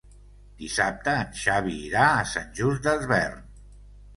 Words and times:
Dissabte 0.61 1.13
en 1.25 1.35
Xavi 1.41 1.75
irà 1.89 2.07
a 2.15 2.25
Sant 2.33 2.51
Just 2.61 2.89
Desvern. 2.89 3.45